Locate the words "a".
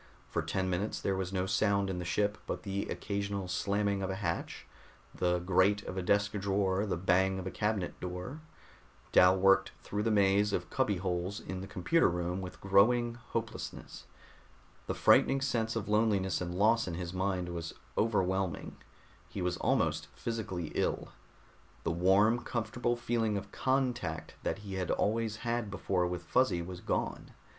4.09-4.15, 5.95-6.01, 7.45-7.51